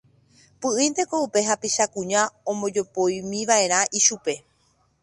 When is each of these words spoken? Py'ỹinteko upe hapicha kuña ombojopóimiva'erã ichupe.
Py'ỹinteko 0.61 1.15
upe 1.25 1.39
hapicha 1.49 1.85
kuña 1.93 2.21
ombojopóimiva'erã 2.51 3.79
ichupe. 3.99 4.33